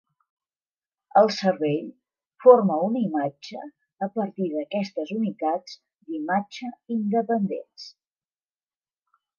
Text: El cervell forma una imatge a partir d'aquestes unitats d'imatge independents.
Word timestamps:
El 1.19 1.27
cervell 1.35 1.91
forma 2.45 2.79
una 2.87 3.03
imatge 3.09 3.61
a 4.07 4.09
partir 4.17 4.49
d'aquestes 4.55 5.13
unitats 5.19 5.77
d'imatge 5.85 6.73
independents. 6.99 7.89